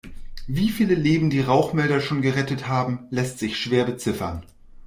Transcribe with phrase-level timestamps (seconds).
[0.47, 4.43] Wie viele Leben die Rauchmelder schon gerettet haben, lässt sich schwer beziffern.